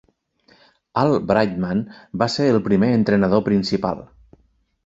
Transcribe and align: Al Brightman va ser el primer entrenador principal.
Al 1.01 1.11
Brightman 1.31 1.83
va 2.23 2.31
ser 2.37 2.47
el 2.57 2.63
primer 2.71 2.93
entrenador 3.01 3.47
principal. 3.51 4.03